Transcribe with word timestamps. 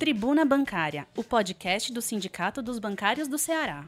Tribuna 0.00 0.46
Bancária, 0.46 1.06
o 1.14 1.22
podcast 1.22 1.92
do 1.92 2.00
Sindicato 2.00 2.62
dos 2.62 2.78
Bancários 2.78 3.28
do 3.28 3.36
Ceará. 3.36 3.84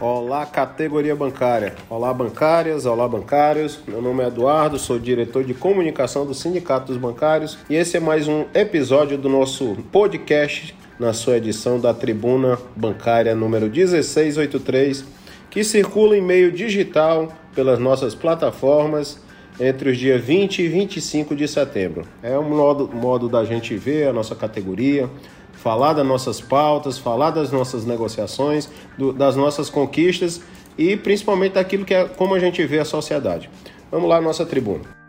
Olá, 0.00 0.46
categoria 0.46 1.14
bancária. 1.14 1.74
Olá, 1.90 2.14
bancárias, 2.14 2.86
olá, 2.86 3.06
bancários. 3.06 3.80
Meu 3.86 4.00
nome 4.00 4.24
é 4.24 4.28
Eduardo, 4.28 4.78
sou 4.78 4.98
diretor 4.98 5.44
de 5.44 5.52
comunicação 5.52 6.24
do 6.24 6.32
Sindicato 6.32 6.86
dos 6.86 6.96
Bancários 6.96 7.58
e 7.68 7.74
esse 7.74 7.98
é 7.98 8.00
mais 8.00 8.26
um 8.26 8.46
episódio 8.54 9.18
do 9.18 9.28
nosso 9.28 9.76
podcast 9.92 10.74
na 10.98 11.12
sua 11.12 11.36
edição 11.36 11.78
da 11.78 11.92
Tribuna 11.92 12.58
Bancária 12.74 13.34
número 13.34 13.68
1683, 13.68 15.04
que 15.50 15.62
circula 15.62 16.16
em 16.16 16.22
meio 16.22 16.50
digital 16.50 17.43
pelas 17.54 17.78
nossas 17.78 18.14
plataformas 18.14 19.18
entre 19.58 19.90
os 19.90 19.98
dias 19.98 20.22
20 20.22 20.62
e 20.62 20.68
25 20.68 21.36
de 21.36 21.46
setembro. 21.46 22.06
É 22.22 22.38
um 22.38 22.48
modo, 22.48 22.90
modo 22.92 23.28
da 23.28 23.44
gente 23.44 23.76
ver 23.76 24.08
a 24.08 24.12
nossa 24.12 24.34
categoria, 24.34 25.08
falar 25.52 25.92
das 25.92 26.06
nossas 26.06 26.40
pautas, 26.40 26.98
falar 26.98 27.30
das 27.30 27.52
nossas 27.52 27.84
negociações, 27.84 28.68
do, 28.98 29.12
das 29.12 29.36
nossas 29.36 29.70
conquistas 29.70 30.42
e 30.76 30.96
principalmente 30.96 31.52
daquilo 31.52 31.84
que 31.84 31.94
é 31.94 32.04
como 32.04 32.34
a 32.34 32.40
gente 32.40 32.64
vê 32.66 32.80
a 32.80 32.84
sociedade. 32.84 33.48
Vamos 33.90 34.08
lá, 34.08 34.20
nossa 34.20 34.44
tribuna. 34.44 35.03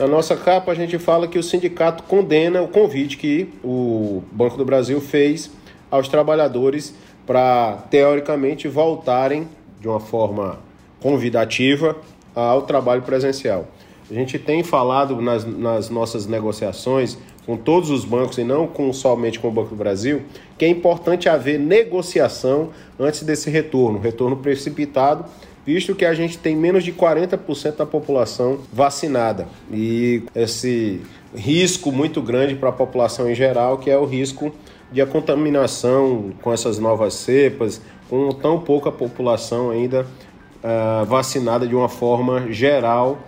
Na 0.00 0.06
nossa 0.06 0.34
capa, 0.34 0.72
a 0.72 0.74
gente 0.74 0.98
fala 0.98 1.28
que 1.28 1.38
o 1.38 1.42
sindicato 1.42 2.04
condena 2.04 2.62
o 2.62 2.68
convite 2.68 3.18
que 3.18 3.50
o 3.62 4.22
Banco 4.32 4.56
do 4.56 4.64
Brasil 4.64 4.98
fez 4.98 5.50
aos 5.90 6.08
trabalhadores 6.08 6.94
para, 7.26 7.72
teoricamente, 7.90 8.66
voltarem 8.66 9.46
de 9.78 9.86
uma 9.86 10.00
forma 10.00 10.58
convidativa 11.02 11.98
ao 12.34 12.62
trabalho 12.62 13.02
presencial. 13.02 13.68
A 14.10 14.14
gente 14.14 14.38
tem 14.38 14.62
falado 14.62 15.20
nas, 15.20 15.44
nas 15.44 15.90
nossas 15.90 16.26
negociações 16.26 17.18
com 17.44 17.58
todos 17.58 17.90
os 17.90 18.02
bancos 18.02 18.38
e 18.38 18.44
não 18.44 18.66
com, 18.66 18.90
somente 18.94 19.38
com 19.38 19.48
o 19.48 19.52
Banco 19.52 19.68
do 19.68 19.76
Brasil, 19.76 20.22
que 20.56 20.64
é 20.64 20.68
importante 20.68 21.28
haver 21.28 21.58
negociação 21.58 22.70
antes 22.98 23.22
desse 23.22 23.50
retorno, 23.50 23.98
retorno 23.98 24.38
precipitado 24.38 25.26
visto 25.66 25.94
que 25.94 26.04
a 26.04 26.14
gente 26.14 26.38
tem 26.38 26.56
menos 26.56 26.84
de 26.84 26.92
40% 26.92 27.76
da 27.76 27.86
população 27.86 28.60
vacinada 28.72 29.46
e 29.72 30.22
esse 30.34 31.00
risco 31.34 31.92
muito 31.92 32.20
grande 32.20 32.54
para 32.54 32.70
a 32.70 32.72
população 32.72 33.30
em 33.30 33.34
geral, 33.34 33.78
que 33.78 33.90
é 33.90 33.96
o 33.96 34.04
risco 34.04 34.52
de 34.90 35.00
a 35.00 35.06
contaminação 35.06 36.32
com 36.42 36.52
essas 36.52 36.78
novas 36.78 37.14
cepas, 37.14 37.80
com 38.08 38.30
tão 38.30 38.58
pouca 38.58 38.90
população 38.90 39.70
ainda 39.70 40.02
uh, 40.02 41.04
vacinada 41.06 41.66
de 41.66 41.74
uma 41.74 41.88
forma 41.88 42.52
geral, 42.52 43.18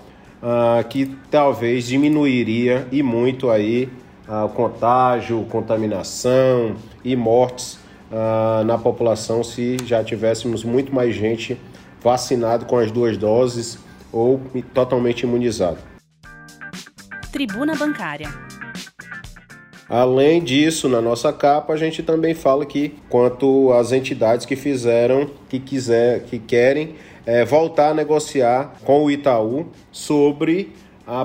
uh, 0.43 0.87
que 0.89 1.17
talvez 1.31 1.87
diminuiria 1.87 2.87
e 2.91 3.03
muito 3.03 3.49
aí 3.49 3.89
uh, 4.29 4.49
contágio, 4.49 5.47
contaminação 5.49 6.75
e 7.05 7.15
mortes 7.15 7.81
na 8.67 8.77
população 8.77 9.43
se 9.43 9.79
já 9.87 10.05
tivéssemos 10.05 10.63
muito 10.63 10.95
mais 10.95 11.15
gente 11.15 11.57
vacinado 12.03 12.67
com 12.67 12.78
as 12.78 12.91
duas 12.91 13.17
doses 13.17 13.78
ou 14.12 14.41
totalmente 14.75 15.22
imunizado. 15.22 15.78
Tribuna 17.31 17.75
Bancária. 17.75 18.28
Além 19.89 20.42
disso, 20.42 20.89
na 20.89 21.03
nossa 21.03 21.33
capa, 21.33 21.73
a 21.75 21.77
gente 21.77 22.03
também 22.03 22.34
fala 22.34 22.64
que 22.64 22.95
quanto 23.08 23.73
às 23.73 23.92
entidades 23.92 24.47
que 24.47 24.56
fizeram, 24.56 25.30
que 25.48 25.61
quiser, 25.61 26.24
que 26.24 26.39
querem 26.39 26.95
é, 27.27 27.45
voltar 27.45 27.91
a 27.91 27.95
negociar 27.95 28.74
com 28.85 29.05
o 29.05 29.11
Itaú 29.11 29.67
sobre 29.91 30.73
a, 31.07 31.23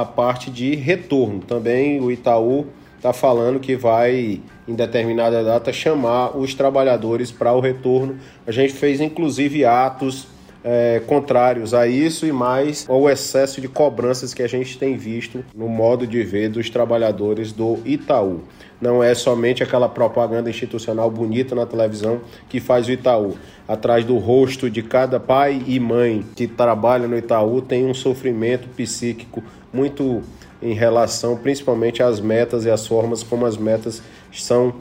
a 0.00 0.04
parte 0.04 0.50
de 0.50 0.74
retorno. 0.74 1.40
Também 1.40 2.00
o 2.00 2.10
Itaú 2.10 2.66
está 3.06 3.12
falando 3.12 3.60
que 3.60 3.76
vai, 3.76 4.40
em 4.66 4.74
determinada 4.74 5.44
data, 5.44 5.72
chamar 5.72 6.36
os 6.36 6.54
trabalhadores 6.54 7.30
para 7.30 7.52
o 7.52 7.60
retorno. 7.60 8.16
A 8.44 8.50
gente 8.50 8.72
fez 8.72 9.00
inclusive 9.00 9.64
atos 9.64 10.26
é, 10.64 11.00
contrários 11.06 11.72
a 11.72 11.86
isso 11.86 12.26
e 12.26 12.32
mais 12.32 12.84
ao 12.88 13.08
excesso 13.08 13.60
de 13.60 13.68
cobranças 13.68 14.34
que 14.34 14.42
a 14.42 14.48
gente 14.48 14.76
tem 14.76 14.96
visto 14.96 15.44
no 15.54 15.68
modo 15.68 16.04
de 16.04 16.24
ver 16.24 16.48
dos 16.48 16.68
trabalhadores 16.68 17.52
do 17.52 17.78
Itaú. 17.84 18.40
Não 18.80 19.02
é 19.02 19.14
somente 19.14 19.62
aquela 19.62 19.88
propaganda 19.88 20.50
institucional 20.50 21.08
bonita 21.08 21.54
na 21.54 21.64
televisão 21.64 22.20
que 22.48 22.58
faz 22.58 22.88
o 22.88 22.90
Itaú. 22.90 23.36
Atrás 23.68 24.04
do 24.04 24.18
rosto 24.18 24.68
de 24.68 24.82
cada 24.82 25.20
pai 25.20 25.62
e 25.68 25.78
mãe 25.78 26.24
que 26.34 26.48
trabalha 26.48 27.06
no 27.06 27.16
Itaú 27.16 27.62
tem 27.62 27.86
um 27.86 27.94
sofrimento 27.94 28.68
psíquico 28.70 29.44
muito 29.72 30.22
em 30.62 30.72
relação 30.72 31.36
principalmente 31.36 32.02
às 32.02 32.20
metas 32.20 32.64
e 32.64 32.70
às 32.70 32.86
formas 32.86 33.22
como 33.22 33.46
as 33.46 33.56
metas 33.56 34.02
são 34.32 34.74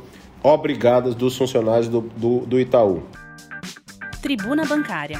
obrigadas 0.43 1.15
dos 1.15 1.37
funcionários 1.37 1.87
do, 1.87 2.01
do, 2.01 2.39
do 2.41 2.59
Itaú. 2.59 3.03
Tribuna 4.21 4.65
Bancária. 4.65 5.19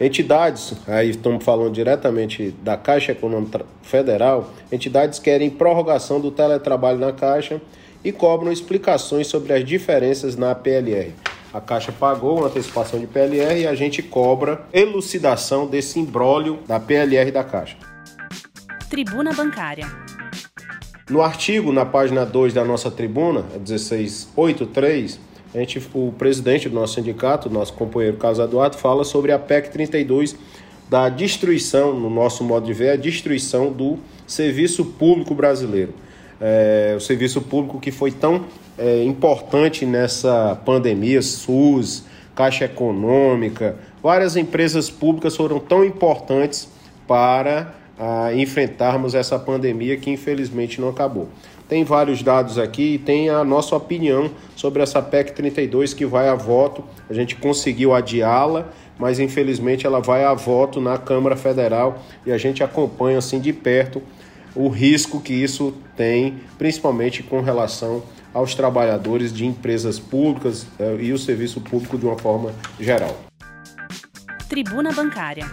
Entidades, 0.00 0.72
aí 0.88 1.10
estamos 1.10 1.44
falando 1.44 1.74
diretamente 1.74 2.54
da 2.62 2.76
Caixa 2.76 3.12
Econômica 3.12 3.66
Federal, 3.82 4.50
entidades 4.72 5.18
querem 5.18 5.50
prorrogação 5.50 6.18
do 6.20 6.30
teletrabalho 6.30 6.98
na 6.98 7.12
Caixa 7.12 7.60
e 8.02 8.10
cobram 8.10 8.50
explicações 8.50 9.26
sobre 9.26 9.52
as 9.52 9.64
diferenças 9.64 10.36
na 10.36 10.54
PLR. 10.54 11.12
A 11.52 11.60
Caixa 11.60 11.92
pagou 11.92 12.38
uma 12.38 12.46
antecipação 12.46 12.98
de 12.98 13.06
PLR 13.06 13.60
e 13.60 13.66
a 13.66 13.74
gente 13.74 14.02
cobra 14.02 14.62
elucidação 14.72 15.66
desse 15.66 15.98
imbróglio 15.98 16.60
da 16.66 16.80
PLR 16.80 17.30
da 17.30 17.44
Caixa. 17.44 17.76
Tribuna 18.90 19.32
Bancária. 19.32 19.86
No 21.08 21.22
artigo, 21.22 21.72
na 21.72 21.86
página 21.86 22.26
2 22.26 22.52
da 22.52 22.64
nossa 22.64 22.90
tribuna, 22.90 23.44
1683, 23.56 25.20
a 25.54 25.58
gente, 25.58 25.80
o 25.94 26.12
presidente 26.18 26.68
do 26.68 26.74
nosso 26.74 26.94
sindicato, 26.94 27.48
nosso 27.48 27.72
companheiro 27.74 28.16
Carlos 28.16 28.40
Eduardo, 28.40 28.76
fala 28.76 29.04
sobre 29.04 29.30
a 29.30 29.38
PEC 29.38 29.70
32 29.70 30.34
da 30.88 31.08
destruição, 31.08 31.94
no 31.94 32.10
nosso 32.10 32.42
modo 32.42 32.66
de 32.66 32.72
ver, 32.72 32.90
a 32.90 32.96
destruição 32.96 33.70
do 33.70 33.96
serviço 34.26 34.84
público 34.84 35.36
brasileiro. 35.36 35.94
É, 36.40 36.94
o 36.96 37.00
serviço 37.00 37.40
público 37.42 37.78
que 37.78 37.92
foi 37.92 38.10
tão 38.10 38.46
é, 38.76 39.04
importante 39.04 39.86
nessa 39.86 40.60
pandemia, 40.66 41.22
SUS, 41.22 42.06
Caixa 42.34 42.64
Econômica, 42.64 43.76
várias 44.02 44.34
empresas 44.34 44.90
públicas 44.90 45.36
foram 45.36 45.60
tão 45.60 45.84
importantes 45.84 46.68
para 47.06 47.78
a 48.00 48.32
enfrentarmos 48.32 49.14
essa 49.14 49.38
pandemia 49.38 49.94
que 49.98 50.10
infelizmente 50.10 50.80
não 50.80 50.88
acabou. 50.88 51.28
Tem 51.68 51.84
vários 51.84 52.22
dados 52.22 52.58
aqui 52.58 52.94
e 52.94 52.98
tem 52.98 53.28
a 53.28 53.44
nossa 53.44 53.76
opinião 53.76 54.30
sobre 54.56 54.82
essa 54.82 55.02
PEC 55.02 55.32
32 55.32 55.92
que 55.92 56.06
vai 56.06 56.28
a 56.28 56.34
voto. 56.34 56.82
A 57.10 57.12
gente 57.12 57.36
conseguiu 57.36 57.94
adiá-la, 57.94 58.68
mas 58.98 59.20
infelizmente 59.20 59.86
ela 59.86 60.00
vai 60.00 60.24
a 60.24 60.32
voto 60.32 60.80
na 60.80 60.96
Câmara 60.96 61.36
Federal 61.36 62.02
e 62.24 62.32
a 62.32 62.38
gente 62.38 62.64
acompanha 62.64 63.18
assim 63.18 63.38
de 63.38 63.52
perto 63.52 64.02
o 64.54 64.68
risco 64.68 65.20
que 65.20 65.34
isso 65.34 65.74
tem, 65.94 66.40
principalmente 66.58 67.22
com 67.22 67.40
relação 67.40 68.02
aos 68.32 68.54
trabalhadores 68.54 69.32
de 69.32 69.44
empresas 69.44 69.98
públicas 69.98 70.66
eh, 70.78 70.96
e 71.00 71.12
o 71.12 71.18
serviço 71.18 71.60
público 71.60 71.98
de 71.98 72.06
uma 72.06 72.18
forma 72.18 72.52
geral. 72.80 73.16
Tribuna 74.48 74.90
Bancária. 74.92 75.46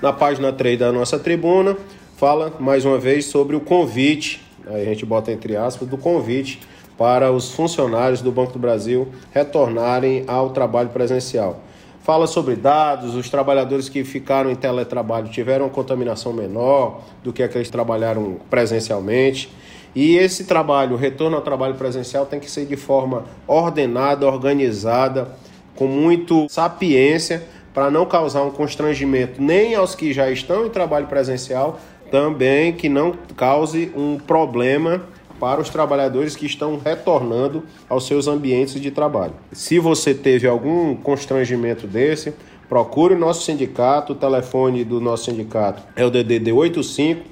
Na 0.00 0.12
página 0.12 0.52
3 0.52 0.78
da 0.78 0.92
nossa 0.92 1.18
tribuna, 1.18 1.76
fala 2.16 2.52
mais 2.60 2.84
uma 2.84 2.96
vez 2.98 3.24
sobre 3.24 3.56
o 3.56 3.60
convite, 3.60 4.40
a 4.64 4.78
gente 4.84 5.04
bota 5.04 5.32
entre 5.32 5.56
aspas, 5.56 5.88
do 5.88 5.98
convite 5.98 6.60
para 6.96 7.32
os 7.32 7.50
funcionários 7.50 8.22
do 8.22 8.30
Banco 8.30 8.52
do 8.52 8.60
Brasil 8.60 9.08
retornarem 9.32 10.22
ao 10.28 10.50
trabalho 10.50 10.90
presencial. 10.90 11.58
Fala 12.00 12.28
sobre 12.28 12.54
dados, 12.54 13.16
os 13.16 13.28
trabalhadores 13.28 13.88
que 13.88 14.04
ficaram 14.04 14.52
em 14.52 14.54
teletrabalho 14.54 15.28
tiveram 15.30 15.64
uma 15.64 15.70
contaminação 15.70 16.32
menor 16.32 17.02
do 17.24 17.32
que 17.32 17.42
aqueles 17.42 17.66
que 17.66 17.72
trabalharam 17.72 18.36
presencialmente. 18.48 19.52
E 19.96 20.16
esse 20.16 20.44
trabalho, 20.44 20.94
o 20.94 20.96
retorno 20.96 21.36
ao 21.36 21.42
trabalho 21.42 21.74
presencial, 21.74 22.24
tem 22.24 22.38
que 22.38 22.48
ser 22.48 22.66
de 22.66 22.76
forma 22.76 23.24
ordenada, 23.48 24.28
organizada, 24.28 25.28
com 25.74 25.88
muito 25.88 26.46
sapiência 26.48 27.46
para 27.78 27.92
não 27.92 28.04
causar 28.04 28.42
um 28.42 28.50
constrangimento 28.50 29.40
nem 29.40 29.76
aos 29.76 29.94
que 29.94 30.12
já 30.12 30.28
estão 30.28 30.66
em 30.66 30.68
trabalho 30.68 31.06
presencial, 31.06 31.78
também 32.10 32.72
que 32.72 32.88
não 32.88 33.14
cause 33.36 33.92
um 33.94 34.18
problema 34.18 35.04
para 35.38 35.60
os 35.60 35.68
trabalhadores 35.68 36.34
que 36.34 36.44
estão 36.44 36.76
retornando 36.76 37.62
aos 37.88 38.04
seus 38.04 38.26
ambientes 38.26 38.80
de 38.80 38.90
trabalho. 38.90 39.32
Se 39.52 39.78
você 39.78 40.12
teve 40.12 40.48
algum 40.48 40.96
constrangimento 40.96 41.86
desse, 41.86 42.34
procure 42.68 43.14
o 43.14 43.18
nosso 43.18 43.44
sindicato, 43.44 44.12
o 44.12 44.16
telefone 44.16 44.82
do 44.82 45.00
nosso 45.00 45.26
sindicato 45.26 45.80
é 45.94 46.04
o 46.04 46.10
DDD 46.10 46.50
85 46.50 47.22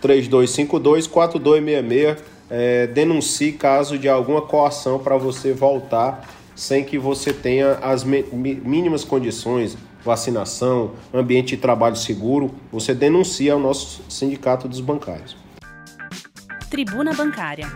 3252 0.00 1.06
4266. 1.06 2.32
é, 2.50 2.88
denuncie 2.88 3.52
caso 3.52 3.96
de 3.96 4.08
alguma 4.08 4.42
coação 4.42 4.98
para 4.98 5.16
você 5.16 5.52
voltar 5.52 6.28
sem 6.54 6.84
que 6.84 6.98
você 6.98 7.32
tenha 7.32 7.72
as 7.82 8.04
mínimas 8.04 9.04
condições, 9.04 9.76
vacinação, 10.04 10.92
ambiente 11.12 11.56
de 11.56 11.62
trabalho 11.62 11.96
seguro, 11.96 12.50
você 12.70 12.94
denuncia 12.94 13.52
ao 13.52 13.60
nosso 13.60 14.02
sindicato 14.08 14.68
dos 14.68 14.80
bancários. 14.80 15.36
Tribuna 16.70 17.12
Bancária. 17.12 17.70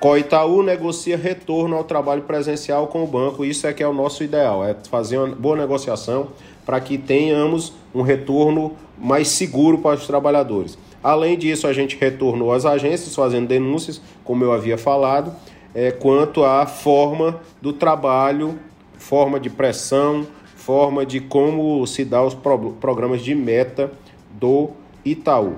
Coitaú 0.00 0.62
negocia 0.62 1.16
retorno 1.16 1.76
ao 1.76 1.84
trabalho 1.84 2.22
presencial 2.22 2.86
com 2.86 3.02
o 3.02 3.06
banco. 3.06 3.44
Isso 3.44 3.66
é 3.66 3.72
que 3.72 3.82
é 3.82 3.88
o 3.88 3.92
nosso 3.92 4.22
ideal, 4.22 4.64
é 4.64 4.74
fazer 4.90 5.18
uma 5.18 5.34
boa 5.34 5.56
negociação 5.56 6.28
para 6.64 6.80
que 6.80 6.98
tenhamos 6.98 7.72
um 7.94 8.02
retorno 8.02 8.76
mais 8.98 9.28
seguro 9.28 9.78
para 9.78 9.96
os 9.96 10.06
trabalhadores. 10.06 10.76
Além 11.02 11.38
disso, 11.38 11.66
a 11.66 11.72
gente 11.72 11.96
retornou 11.96 12.52
às 12.52 12.66
agências 12.66 13.14
fazendo 13.14 13.46
denúncias, 13.46 14.00
como 14.24 14.42
eu 14.42 14.52
havia 14.52 14.76
falado, 14.76 15.32
é, 15.74 15.90
quanto 15.90 16.44
à 16.44 16.66
forma 16.66 17.40
do 17.62 17.72
trabalho, 17.72 18.58
forma 18.98 19.38
de 19.38 19.48
pressão, 19.48 20.26
forma 20.66 21.06
de 21.06 21.20
como 21.20 21.86
se 21.86 22.04
dá 22.04 22.20
os 22.24 22.34
pro 22.34 22.72
programas 22.72 23.22
de 23.22 23.36
meta 23.36 23.92
do 24.32 24.70
Itaú. 25.04 25.54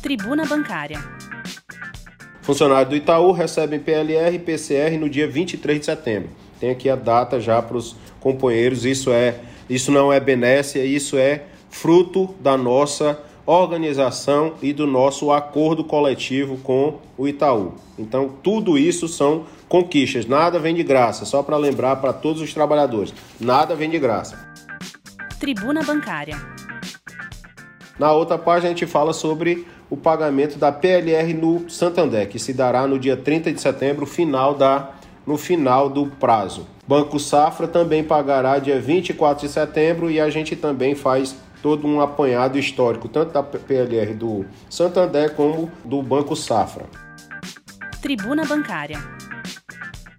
Tribuna 0.00 0.46
Bancária. 0.46 0.98
Funcionários 2.40 2.88
do 2.88 2.96
Itaú 2.96 3.32
recebem 3.32 3.78
PLR 3.78 4.34
e 4.34 4.38
PCR 4.38 4.96
no 4.98 5.10
dia 5.10 5.28
23 5.28 5.78
de 5.78 5.84
setembro. 5.84 6.30
Tem 6.58 6.70
aqui 6.70 6.88
a 6.88 6.96
data 6.96 7.38
já 7.38 7.60
para 7.60 7.76
os 7.76 7.94
companheiros. 8.18 8.86
Isso 8.86 9.12
é, 9.12 9.40
isso 9.68 9.92
não 9.92 10.10
é 10.10 10.18
benécia, 10.18 10.82
isso 10.82 11.18
é 11.18 11.42
fruto 11.68 12.34
da 12.40 12.56
nossa 12.56 13.20
organização 13.44 14.54
e 14.62 14.72
do 14.72 14.86
nosso 14.86 15.30
acordo 15.30 15.84
coletivo 15.84 16.56
com 16.62 16.94
o 17.18 17.28
Itaú. 17.28 17.74
Então, 17.98 18.30
tudo 18.42 18.78
isso 18.78 19.06
são 19.06 19.44
conquistas, 19.68 20.26
nada 20.26 20.58
vem 20.58 20.74
de 20.74 20.82
graça, 20.82 21.24
só 21.24 21.42
para 21.42 21.56
lembrar 21.56 21.96
para 21.96 22.12
todos 22.12 22.40
os 22.40 22.52
trabalhadores, 22.52 23.12
nada 23.40 23.74
vem 23.74 23.90
de 23.90 23.98
graça. 23.98 24.38
Tribuna 25.38 25.82
Bancária. 25.82 26.36
Na 27.98 28.12
outra 28.12 28.36
página 28.36 28.66
a 28.66 28.70
gente 28.70 28.86
fala 28.86 29.12
sobre 29.12 29.66
o 29.88 29.96
pagamento 29.96 30.58
da 30.58 30.72
PLR 30.72 31.32
no 31.32 31.68
Santander, 31.70 32.28
que 32.28 32.38
se 32.38 32.52
dará 32.52 32.86
no 32.86 32.98
dia 32.98 33.16
30 33.16 33.52
de 33.52 33.60
setembro, 33.60 34.04
final 34.06 34.54
da, 34.54 34.90
no 35.26 35.38
final 35.38 35.88
do 35.88 36.06
prazo. 36.06 36.66
Banco 36.86 37.18
Safra 37.18 37.66
também 37.66 38.04
pagará 38.04 38.58
dia 38.58 38.80
24 38.80 39.46
de 39.46 39.52
setembro 39.52 40.10
e 40.10 40.20
a 40.20 40.28
gente 40.30 40.54
também 40.54 40.94
faz 40.94 41.36
todo 41.62 41.86
um 41.86 42.00
apanhado 42.00 42.58
histórico, 42.58 43.08
tanto 43.08 43.32
da 43.32 43.42
PLR 43.42 44.14
do 44.14 44.44
Santander 44.68 45.34
como 45.34 45.70
do 45.84 46.02
Banco 46.02 46.36
Safra. 46.36 46.84
Tribuna 48.00 48.44
Bancária. 48.44 48.98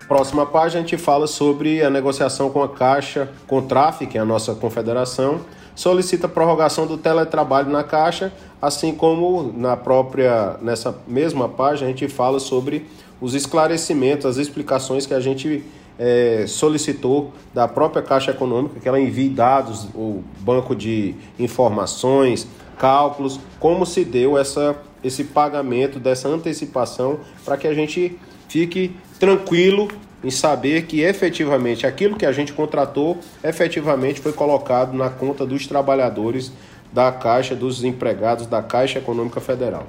Próxima 0.07 0.45
página 0.45 0.79
a 0.79 0.83
gente 0.83 0.97
fala 0.97 1.27
sobre 1.27 1.83
a 1.83 1.89
negociação 1.89 2.49
com 2.49 2.63
a 2.63 2.69
Caixa, 2.69 3.29
com 3.45 3.61
Traf, 3.61 4.07
que 4.07 4.17
é 4.17 4.21
a 4.21 4.25
nossa 4.25 4.55
confederação, 4.55 5.41
solicita 5.75 6.29
prorrogação 6.29 6.87
do 6.87 6.97
teletrabalho 6.97 7.69
na 7.69 7.83
Caixa, 7.83 8.31
assim 8.61 8.95
como 8.95 9.51
na 9.53 9.75
própria 9.75 10.55
nessa 10.61 10.97
mesma 11.05 11.49
página 11.49 11.89
a 11.89 11.91
gente 11.91 12.07
fala 12.07 12.39
sobre 12.39 12.85
os 13.19 13.33
esclarecimentos, 13.33 14.25
as 14.25 14.37
explicações 14.37 15.05
que 15.05 15.13
a 15.13 15.19
gente 15.19 15.65
é, 15.99 16.45
solicitou 16.47 17.33
da 17.53 17.67
própria 17.67 18.01
Caixa 18.01 18.31
Econômica 18.31 18.79
que 18.79 18.87
ela 18.87 19.01
envie 19.01 19.27
dados, 19.27 19.89
o 19.93 20.23
banco 20.39 20.73
de 20.73 21.15
informações, 21.37 22.47
cálculos, 22.77 23.41
como 23.59 23.85
se 23.85 24.05
deu 24.05 24.37
essa, 24.37 24.77
esse 25.03 25.25
pagamento 25.25 25.99
dessa 25.99 26.29
antecipação 26.29 27.19
para 27.43 27.57
que 27.57 27.67
a 27.67 27.73
gente 27.73 28.17
fique 28.47 28.95
tranquilo 29.19 29.87
em 30.23 30.31
saber 30.31 30.83
que 30.83 31.01
efetivamente 31.01 31.85
aquilo 31.85 32.15
que 32.15 32.25
a 32.25 32.31
gente 32.31 32.53
contratou 32.53 33.19
efetivamente 33.43 34.19
foi 34.19 34.33
colocado 34.33 34.93
na 34.93 35.09
conta 35.09 35.45
dos 35.45 35.67
trabalhadores 35.67 36.51
da 36.91 37.11
Caixa, 37.11 37.55
dos 37.55 37.83
empregados 37.83 38.47
da 38.47 38.61
Caixa 38.61 38.99
Econômica 38.99 39.39
Federal. 39.39 39.87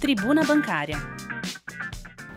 Tribuna 0.00 0.44
Bancária. 0.44 0.98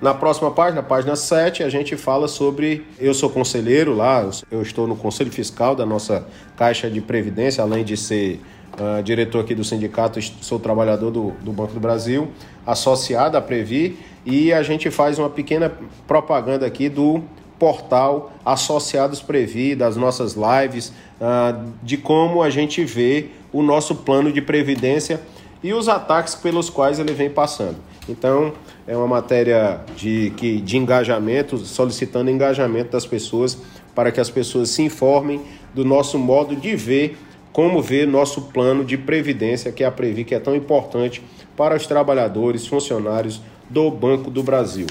Na 0.01 0.13
próxima 0.13 0.51
página, 0.51 0.83
página 0.83 1.15
7, 1.15 1.63
a 1.63 1.69
gente 1.69 1.95
fala 1.95 2.27
sobre. 2.27 2.85
Eu 2.99 3.13
sou 3.13 3.29
conselheiro 3.29 3.95
lá, 3.95 4.29
eu 4.51 4.61
estou 4.61 4.85
no 4.85 4.97
Conselho 4.97 5.31
Fiscal 5.31 5.75
da 5.75 5.85
nossa 5.85 6.27
Caixa 6.57 6.89
de 6.89 6.99
Previdência, 6.99 7.63
além 7.63 7.85
de 7.85 7.95
ser 7.95 8.41
uh, 8.73 9.01
diretor 9.01 9.39
aqui 9.39 9.55
do 9.55 9.63
sindicato, 9.63 10.21
sou 10.41 10.59
trabalhador 10.59 11.09
do, 11.09 11.31
do 11.41 11.53
Banco 11.53 11.71
do 11.73 11.79
Brasil, 11.79 12.29
associado 12.65 13.37
à 13.37 13.41
Previ, 13.41 13.97
e 14.25 14.53
a 14.53 14.63
gente 14.63 14.89
faz 14.89 15.19
uma 15.19 15.29
pequena 15.29 15.71
propaganda 16.07 16.65
aqui 16.65 16.89
do 16.89 17.21
portal 17.59 18.33
Associados 18.45 19.21
Previ, 19.21 19.75
das 19.75 19.95
nossas 19.95 20.35
lives, 20.35 20.89
uh, 21.19 21.71
de 21.81 21.97
como 21.97 22.41
a 22.41 22.49
gente 22.49 22.83
vê 22.83 23.27
o 23.51 23.61
nosso 23.61 23.95
plano 23.95 24.31
de 24.31 24.41
previdência 24.41 25.21
e 25.63 25.73
os 25.73 25.87
ataques 25.87 26.35
pelos 26.35 26.69
quais 26.69 26.99
ele 26.99 27.13
vem 27.13 27.29
passando. 27.29 27.77
Então, 28.09 28.51
é 28.85 28.97
uma 28.97 29.07
matéria 29.07 29.79
de, 29.95 30.33
que, 30.35 30.59
de 30.59 30.77
engajamento, 30.77 31.57
solicitando 31.59 32.29
engajamento 32.29 32.91
das 32.91 33.05
pessoas 33.05 33.57
para 33.95 34.11
que 34.11 34.19
as 34.19 34.29
pessoas 34.29 34.69
se 34.69 34.81
informem 34.81 35.41
do 35.73 35.85
nosso 35.85 36.19
modo 36.19 36.55
de 36.55 36.75
ver, 36.75 37.17
como 37.53 37.81
ver 37.81 38.07
nosso 38.07 38.41
plano 38.41 38.83
de 38.83 38.97
previdência, 38.97 39.71
que 39.71 39.83
é 39.83 39.87
a 39.87 39.91
Previ, 39.91 40.25
que 40.25 40.33
é 40.33 40.39
tão 40.39 40.55
importante 40.55 41.23
para 41.55 41.75
os 41.75 41.85
trabalhadores, 41.85 42.65
funcionários 42.65 43.39
do 43.69 43.89
Banco 43.91 44.31
do 44.31 44.41
Brasil. 44.41 44.87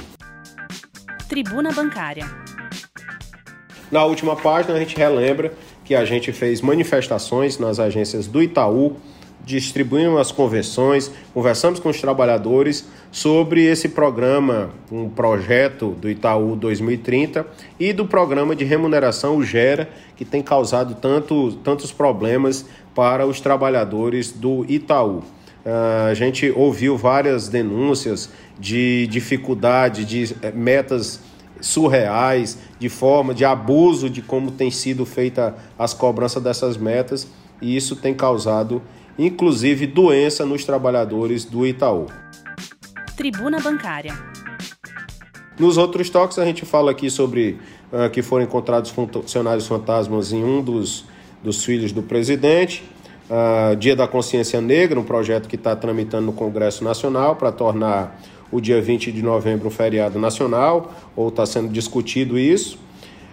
Tribuna 1.29 1.73
Bancária. 1.73 2.25
Na 3.91 4.05
última 4.05 4.37
página, 4.37 4.75
a 4.75 4.79
gente 4.79 4.97
relembra 4.97 5.53
que 5.85 5.95
a 5.95 6.05
gente 6.05 6.33
fez 6.33 6.61
manifestações 6.61 7.59
nas 7.59 7.81
agências 7.81 8.27
do 8.27 8.41
Itaú, 8.41 8.97
distribuímos 9.45 10.21
as 10.21 10.33
convenções, 10.33 11.11
conversamos 11.35 11.81
com 11.81 11.89
os 11.89 12.01
trabalhadores 12.01 12.87
sobre 13.11 13.65
esse 13.65 13.89
programa, 13.89 14.71
um 14.91 15.09
projeto 15.09 15.91
do 16.01 16.09
Itaú 16.09 16.57
2030 16.57 17.47
e 17.79 17.93
do 17.93 18.07
programa 18.07 18.55
de 18.55 18.65
remuneração 18.65 19.37
o 19.37 19.43
Gera, 19.43 19.89
que 20.17 20.25
tem 20.25 20.43
causado 20.43 20.95
tanto, 20.95 21.53
tantos 21.65 21.93
problemas 21.93 22.65
para 22.95 23.27
os 23.27 23.41
trabalhadores 23.41 24.31
do 24.31 24.65
Itaú. 24.69 25.23
Uh, 25.65 26.09
a 26.11 26.15
gente 26.15 26.51
ouviu 26.51 26.97
várias 26.97 27.49
denúncias 27.49 28.31
de 28.59 29.07
dificuldade, 29.09 30.05
de 30.05 30.35
eh, 30.43 30.51
metas 30.53 31.21
surreais, 31.61 32.59
de 32.79 32.89
forma 32.89 33.33
de 33.33 33.45
abuso 33.45 34.11
de 34.11 34.21
como 34.21 34.51
tem 34.51 34.71
sido 34.71 35.07
feita 35.07 35.55
as 35.79 35.95
cobranças 35.95 36.43
dessas 36.43 36.77
metas, 36.77 37.29
e 37.61 37.77
isso 37.77 37.95
tem 37.95 38.13
causado 38.13 38.83
inclusive 39.27 39.87
doença 39.87 40.45
nos 40.45 40.65
trabalhadores 40.65 41.45
do 41.45 41.67
Itaú. 41.67 42.07
Tribuna 43.17 43.61
Bancária. 43.61 44.13
Nos 45.59 45.77
outros 45.77 46.11
toques, 46.11 46.39
a 46.39 46.45
gente 46.45 46.65
fala 46.65 46.91
aqui 46.91 47.11
sobre 47.11 47.59
uh, 47.93 48.11
que 48.11 48.23
foram 48.23 48.45
encontrados 48.45 48.91
funcionários 48.91 49.67
fantasmas 49.67 50.33
em 50.33 50.43
um 50.43 50.63
dos, 50.63 51.05
dos 51.43 51.65
filhos 51.65 51.93
do 51.93 52.03
presidente. 52.03 52.83
Uh, 53.31 53.77
Dia 53.77 53.95
da 53.95 54.09
Consciência 54.09 54.61
Negra, 54.61 54.99
um 54.99 55.05
projeto 55.05 55.49
que 55.49 55.57
está 55.57 55.77
tramitando 55.77 56.27
no 56.27 56.33
Congresso 56.33 56.83
Nacional 56.83 57.37
para 57.37 57.53
tornar 57.53 58.21
o 58.51 58.61
dia 58.61 58.81
20 58.81 59.13
de 59.13 59.23
novembro 59.23 59.69
um 59.69 59.71
feriado 59.71 60.19
nacional, 60.19 60.93
ou 61.17 61.29
está 61.29 61.47
sendo 61.47 61.69
discutido 61.69 62.39
isso, 62.39 62.77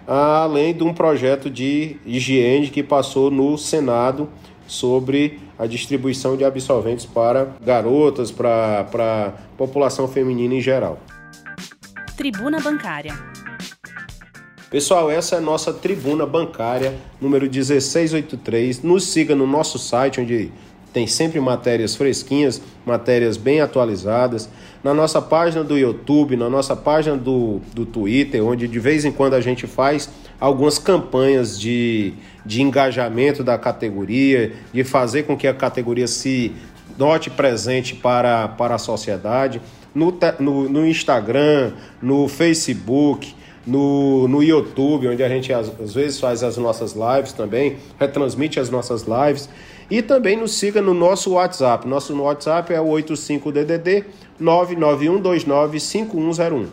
uh, 0.06 0.12
além 0.12 0.72
de 0.72 0.84
um 0.84 0.94
projeto 0.94 1.50
de 1.50 1.96
higiene 2.06 2.68
que 2.68 2.82
passou 2.82 3.30
no 3.30 3.58
Senado 3.58 4.28
sobre 4.70 5.40
a 5.58 5.66
distribuição 5.66 6.36
de 6.36 6.44
absolventes 6.44 7.04
para 7.04 7.56
garotas, 7.60 8.30
para, 8.30 8.84
para 8.84 9.34
população 9.58 10.06
feminina 10.06 10.54
em 10.54 10.60
geral. 10.60 11.00
Tribuna 12.16 12.60
Bancária. 12.60 13.12
Pessoal, 14.70 15.10
essa 15.10 15.34
é 15.34 15.38
a 15.38 15.40
nossa 15.40 15.72
tribuna 15.72 16.24
bancária 16.24 16.94
número 17.20 17.50
1683. 17.50 18.82
Nos 18.84 19.04
siga 19.08 19.34
no 19.34 19.44
nosso 19.44 19.76
site, 19.76 20.20
onde 20.20 20.52
tem 20.92 21.08
sempre 21.08 21.40
matérias 21.40 21.96
fresquinhas, 21.96 22.62
matérias 22.86 23.36
bem 23.36 23.60
atualizadas. 23.60 24.48
Na 24.84 24.94
nossa 24.94 25.20
página 25.20 25.64
do 25.64 25.76
YouTube, 25.76 26.36
na 26.36 26.48
nossa 26.48 26.76
página 26.76 27.16
do, 27.16 27.60
do 27.74 27.84
Twitter, 27.84 28.44
onde 28.44 28.68
de 28.68 28.78
vez 28.78 29.04
em 29.04 29.10
quando 29.10 29.34
a 29.34 29.40
gente 29.40 29.66
faz 29.66 30.08
algumas 30.40 30.78
campanhas 30.78 31.60
de, 31.60 32.14
de 32.44 32.62
engajamento 32.62 33.44
da 33.44 33.58
categoria, 33.58 34.54
de 34.72 34.82
fazer 34.82 35.24
com 35.24 35.36
que 35.36 35.46
a 35.46 35.52
categoria 35.52 36.08
se 36.08 36.52
note 36.98 37.28
presente 37.30 37.94
para, 37.94 38.48
para 38.48 38.76
a 38.76 38.78
sociedade. 38.78 39.60
No, 39.94 40.16
no, 40.38 40.66
no 40.68 40.86
Instagram, 40.86 41.72
no 42.00 42.28
Facebook, 42.28 43.34
no, 43.66 44.26
no 44.28 44.42
YouTube, 44.42 45.08
onde 45.08 45.22
a 45.22 45.28
gente 45.28 45.52
às, 45.52 45.68
às 45.80 45.92
vezes 45.92 46.18
faz 46.18 46.42
as 46.42 46.56
nossas 46.56 46.94
lives 46.94 47.32
também, 47.32 47.76
retransmite 47.98 48.58
as 48.58 48.70
nossas 48.70 49.02
lives. 49.02 49.50
E 49.90 50.00
também 50.00 50.34
nos 50.36 50.54
siga 50.54 50.80
no 50.80 50.94
nosso 50.94 51.32
WhatsApp. 51.32 51.86
Nosso 51.88 52.16
WhatsApp 52.16 52.72
é 52.72 52.80
o 52.80 52.86
85DDD 52.86 54.04
991295101. 54.40 56.66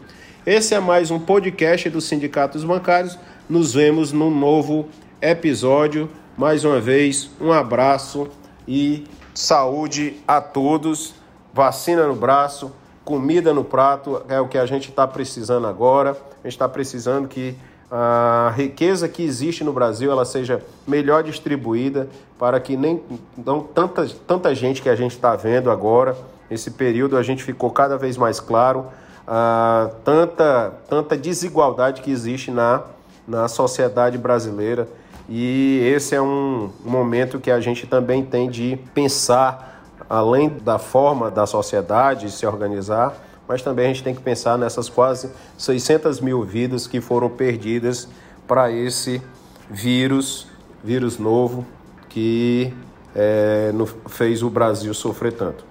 Esse 0.45 0.75
é 0.75 0.79
mais 0.79 1.09
um 1.09 1.17
podcast 1.19 1.89
dos 1.89 2.03
Sindicatos 2.05 2.63
Bancários. 2.63 3.17
Nos 3.49 3.73
vemos 3.73 4.11
no 4.11 4.29
novo 4.29 4.89
episódio. 5.21 6.09
Mais 6.37 6.65
uma 6.65 6.81
vez, 6.81 7.29
um 7.39 7.53
abraço 7.53 8.27
e 8.67 9.07
saúde 9.33 10.17
a 10.27 10.41
todos. 10.41 11.15
Vacina 11.53 12.05
no 12.05 12.13
braço, 12.13 12.73
comida 13.05 13.53
no 13.53 13.63
prato 13.63 14.21
é 14.27 14.37
o 14.41 14.49
que 14.49 14.57
a 14.57 14.65
gente 14.65 14.89
está 14.89 15.07
precisando 15.07 15.65
agora. 15.65 16.11
A 16.11 16.47
gente 16.47 16.55
está 16.55 16.67
precisando 16.67 17.29
que 17.29 17.55
a 17.89 18.51
riqueza 18.53 19.07
que 19.07 19.23
existe 19.23 19.63
no 19.63 19.71
Brasil 19.71 20.11
ela 20.11 20.25
seja 20.25 20.61
melhor 20.85 21.23
distribuída 21.23 22.09
para 22.37 22.59
que 22.59 22.75
nem 22.75 23.01
não 23.37 23.61
tanta, 23.61 24.05
tanta 24.27 24.53
gente 24.53 24.81
que 24.81 24.89
a 24.89 24.95
gente 24.95 25.11
está 25.11 25.37
vendo 25.37 25.71
agora 25.71 26.17
esse 26.51 26.71
período 26.71 27.15
a 27.15 27.23
gente 27.23 27.43
ficou 27.43 27.71
cada 27.71 27.97
vez 27.97 28.17
mais 28.17 28.41
claro 28.41 28.87
uh, 29.25 29.89
tanta, 30.03 30.73
tanta 30.89 31.15
desigualdade 31.15 32.01
que 32.01 32.11
existe 32.11 32.51
na, 32.51 32.83
na 33.27 33.47
sociedade 33.47 34.17
brasileira. 34.17 34.87
E 35.27 35.81
esse 35.93 36.15
é 36.15 36.21
um 36.21 36.71
momento 36.85 37.39
que 37.39 37.51
a 37.51 37.59
gente 37.59 37.85
também 37.85 38.23
tem 38.23 38.49
de 38.49 38.79
pensar, 38.93 39.83
além 40.09 40.49
da 40.49 40.79
forma 40.79 41.29
da 41.29 41.45
sociedade 41.45 42.31
se 42.31 42.45
organizar, 42.45 43.15
mas 43.47 43.61
também 43.61 43.85
a 43.85 43.87
gente 43.89 44.03
tem 44.03 44.15
que 44.15 44.21
pensar 44.21 44.57
nessas 44.57 44.87
quase 44.87 45.29
600 45.57 46.21
mil 46.21 46.43
vidas 46.43 46.87
que 46.87 47.01
foram 47.01 47.29
perdidas 47.29 48.07
para 48.47 48.71
esse 48.71 49.21
vírus, 49.69 50.47
vírus 50.83 51.17
novo, 51.17 51.65
que 52.09 52.73
é, 53.15 53.71
no, 53.73 53.85
fez 53.85 54.43
o 54.43 54.49
Brasil 54.49 54.93
sofrer 54.93 55.33
tanto. 55.33 55.65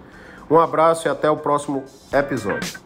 Um 0.51 0.59
abraço 0.59 1.09
e 1.09 1.11
até 1.11 1.31
o 1.31 1.37
próximo 1.37 1.85
episódio. 2.13 2.86